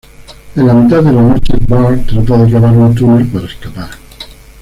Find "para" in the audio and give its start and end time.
3.27-3.45